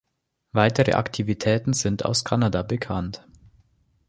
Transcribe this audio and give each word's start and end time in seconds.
Weitere 0.51 0.93
Aktivitäten 0.93 1.73
sind 1.73 2.05
aus 2.05 2.23
Kanada 2.23 2.63
bekannt. 2.63 3.23